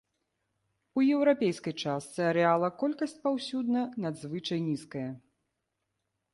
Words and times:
У 0.99 1.03
еўрапейскай 1.17 1.75
частцы 1.83 2.19
арэала 2.31 2.69
колькасць 2.85 3.15
паўсюдна 3.27 3.81
надзвычай 4.07 4.59
нізкая. 4.71 5.07